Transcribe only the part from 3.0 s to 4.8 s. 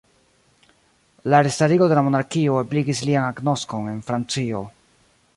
lian agnoskon en Francio.